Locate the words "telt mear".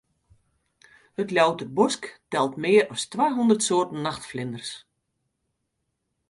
2.31-2.85